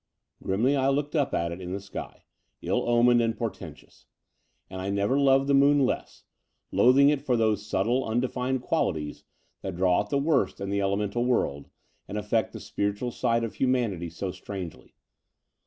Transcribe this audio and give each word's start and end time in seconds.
Grimly 0.41 0.75
I 0.75 0.89
looked 0.89 1.15
up 1.15 1.31
at 1.35 1.51
it 1.51 1.61
in 1.61 1.73
the 1.73 1.79
sky, 1.79 2.23
ill 2.63 2.89
omened 2.89 3.21
and 3.21 3.37
portentous; 3.37 4.07
and 4.67 4.81
I 4.81 4.89
never 4.89 5.19
loved 5.19 5.45
the 5.45 5.53
moon 5.53 5.85
less, 5.85 6.23
loathing 6.71 7.09
it 7.09 7.21
for 7.21 7.37
those 7.37 7.63
subtle 7.67 8.09
imdefined 8.09 8.61
qualities 8.61 9.25
that 9.61 9.75
draw 9.75 9.99
out 9.99 10.09
the 10.09 10.17
worst 10.17 10.59
in 10.59 10.71
the 10.71 10.81
elemental 10.81 11.23
world, 11.23 11.69
and 12.07 12.17
affect 12.17 12.51
the 12.51 12.59
spiritual 12.59 13.11
side 13.11 13.43
of 13.43 13.53
humanity 13.53 14.09
so 14.09 14.31
strangely. 14.31 14.95